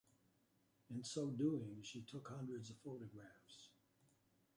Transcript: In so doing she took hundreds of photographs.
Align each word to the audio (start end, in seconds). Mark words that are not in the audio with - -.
In 0.89 1.03
so 1.03 1.29
doing 1.29 1.83
she 1.83 2.01
took 2.01 2.29
hundreds 2.29 2.71
of 2.71 2.77
photographs. 2.77 3.69